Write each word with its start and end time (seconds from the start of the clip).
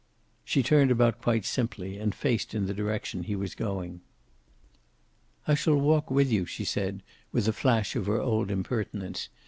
She 0.43 0.63
turned 0.63 0.89
about 0.89 1.21
quite 1.21 1.45
simply, 1.45 1.99
and 1.99 2.15
faced 2.15 2.55
in 2.55 2.65
the 2.65 2.73
direction 2.73 3.21
he 3.21 3.35
was 3.35 3.53
going. 3.53 4.01
"I 5.47 5.53
shall 5.53 5.77
walk 5.79 6.09
with 6.09 6.31
you," 6.31 6.47
she 6.47 6.65
said, 6.65 7.03
with 7.31 7.47
a 7.47 7.53
flash 7.53 7.95
of 7.95 8.07
her 8.07 8.19
old 8.19 8.49
impertinence. 8.49 9.29